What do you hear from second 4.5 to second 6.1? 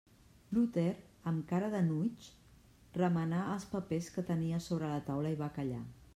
sobre la taula i va callar.